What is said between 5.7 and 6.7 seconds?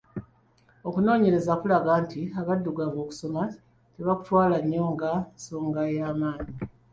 eya maanyi.